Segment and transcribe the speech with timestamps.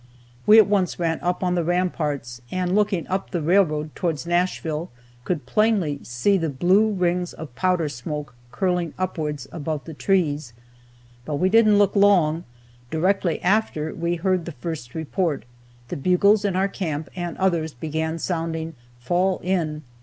[0.47, 4.89] We at once ran up on the ramparts, and looking up the railroad towards Nashville,
[5.25, 10.53] could plainly see the blue rings of powder smoke curling upwards above the trees.
[11.23, 12.45] But we didn't look long.
[12.89, 15.43] Directly after we heard the first report,
[15.89, 19.83] the bugles in our camp and others began sounding "Fall in!"